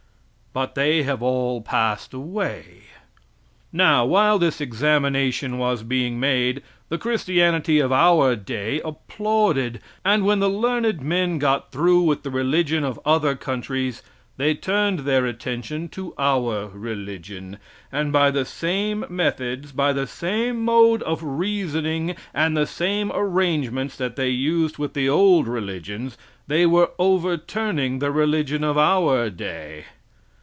[0.53, 2.81] But they have all passed away.
[3.71, 10.41] Now, while this examination was being made, the Christianity of our day applauded, and when
[10.41, 14.03] the learned men got through with the religion of other countries,
[14.35, 17.57] they turned their attention to our religion,
[17.89, 23.95] and by the same methods, by the same mode of reasoning and the same arrangements
[23.95, 29.85] that they used with the old religions they were overturning the religion of our day.